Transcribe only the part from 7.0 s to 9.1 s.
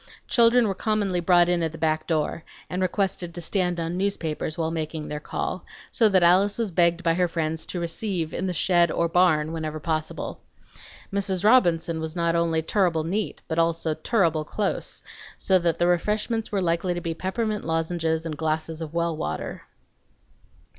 by her friends to "receive" in the shed or